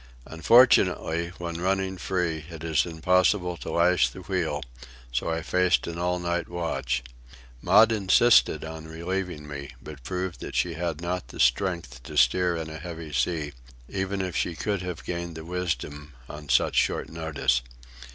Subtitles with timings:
[0.25, 4.63] Unfortunately, when running free, it is impossible to lash the wheel,
[5.11, 7.03] so I faced an all night watch.
[7.61, 12.55] Maud insisted on relieving me, but proved that she had not the strength to steer
[12.57, 13.53] in a heavy sea,
[13.87, 17.61] even if she could have gained the wisdom on such short notice.